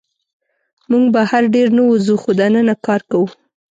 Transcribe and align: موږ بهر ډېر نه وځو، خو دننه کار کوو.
موږ 0.91 1.05
بهر 1.15 1.43
ډېر 1.53 1.67
نه 1.77 1.83
وځو، 1.89 2.15
خو 2.21 2.29
دننه 2.39 2.75
کار 2.85 3.01
کوو. 3.11 3.27